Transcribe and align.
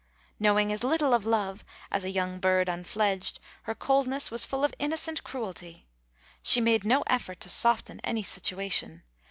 Knowing 0.39 0.73
as 0.73 0.83
little 0.83 1.13
of 1.13 1.27
love 1.27 1.63
as 1.91 2.03
a 2.03 2.09
young 2.09 2.39
bird 2.39 2.67
unfledged, 2.67 3.39
her 3.65 3.75
coldness 3.75 4.31
was 4.31 4.43
full 4.45 4.63
of 4.65 4.73
innocent 4.79 5.23
cruelty. 5.23 5.85
She 6.41 6.59
made 6.59 6.83
no 6.83 7.03
effort 7.05 7.39
to 7.41 7.51
soften 7.51 7.99
any 8.03 8.23
situation. 8.23 9.03